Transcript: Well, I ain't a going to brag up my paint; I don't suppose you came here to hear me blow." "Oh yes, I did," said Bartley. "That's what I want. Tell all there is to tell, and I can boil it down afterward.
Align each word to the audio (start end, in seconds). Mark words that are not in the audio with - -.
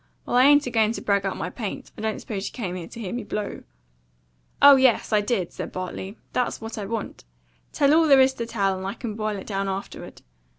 Well, 0.25 0.35
I 0.37 0.45
ain't 0.45 0.65
a 0.65 0.71
going 0.71 0.93
to 0.93 1.01
brag 1.01 1.27
up 1.27 1.37
my 1.37 1.51
paint; 1.51 1.91
I 1.95 2.01
don't 2.01 2.19
suppose 2.19 2.47
you 2.47 2.53
came 2.53 2.73
here 2.73 2.87
to 2.87 2.99
hear 2.99 3.13
me 3.13 3.23
blow." 3.23 3.61
"Oh 4.59 4.75
yes, 4.75 5.13
I 5.13 5.21
did," 5.21 5.53
said 5.53 5.71
Bartley. 5.71 6.17
"That's 6.33 6.59
what 6.59 6.79
I 6.79 6.85
want. 6.87 7.23
Tell 7.71 7.93
all 7.93 8.07
there 8.07 8.19
is 8.19 8.33
to 8.33 8.47
tell, 8.47 8.75
and 8.79 8.87
I 8.87 8.95
can 8.95 9.13
boil 9.13 9.37
it 9.37 9.45
down 9.45 9.69
afterward. 9.69 10.23